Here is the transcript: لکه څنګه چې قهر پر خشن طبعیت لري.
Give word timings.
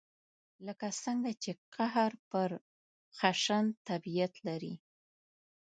لکه 0.65 0.87
څنګه 1.03 1.31
چې 1.43 1.51
قهر 1.75 2.11
پر 2.29 2.49
خشن 3.17 3.65
طبعیت 3.87 4.33
لري. 4.47 4.73